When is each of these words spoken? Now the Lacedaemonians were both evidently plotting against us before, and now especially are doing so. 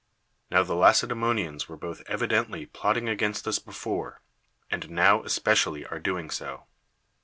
Now 0.49 0.63
the 0.63 0.73
Lacedaemonians 0.73 1.69
were 1.69 1.77
both 1.77 2.01
evidently 2.07 2.65
plotting 2.65 3.07
against 3.07 3.47
us 3.47 3.59
before, 3.59 4.19
and 4.71 4.89
now 4.89 5.21
especially 5.21 5.85
are 5.85 5.99
doing 5.99 6.31
so. 6.31 6.65